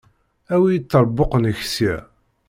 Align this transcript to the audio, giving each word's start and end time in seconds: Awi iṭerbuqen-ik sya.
Awi 0.53 0.69
iṭerbuqen-ik 0.77 1.59
sya. 1.73 1.95